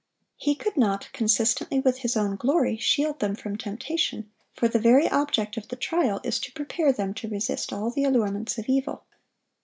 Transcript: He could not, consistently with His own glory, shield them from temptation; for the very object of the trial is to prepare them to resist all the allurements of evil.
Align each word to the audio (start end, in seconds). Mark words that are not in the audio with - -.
He 0.37 0.55
could 0.55 0.77
not, 0.77 1.11
consistently 1.13 1.79
with 1.79 1.99
His 1.99 2.17
own 2.17 2.35
glory, 2.35 2.75
shield 2.77 3.19
them 3.19 3.35
from 3.35 3.55
temptation; 3.55 4.31
for 4.51 4.67
the 4.67 4.79
very 4.79 5.07
object 5.07 5.57
of 5.57 5.67
the 5.67 5.75
trial 5.75 6.19
is 6.23 6.39
to 6.39 6.51
prepare 6.53 6.91
them 6.91 7.13
to 7.13 7.29
resist 7.29 7.71
all 7.71 7.91
the 7.91 8.05
allurements 8.05 8.57
of 8.57 8.67
evil. 8.67 9.03